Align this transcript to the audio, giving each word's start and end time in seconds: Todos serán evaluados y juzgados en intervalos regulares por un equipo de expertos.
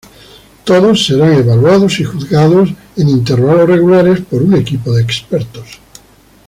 Todos 0.63 1.05
serán 1.05 1.31
evaluados 1.35 1.99
y 1.99 2.05
juzgados 2.05 2.73
en 2.97 3.07
intervalos 3.07 3.69
regulares 3.69 4.21
por 4.21 4.41
un 4.41 4.55
equipo 4.55 4.91
de 4.93 5.03
expertos. 5.03 5.79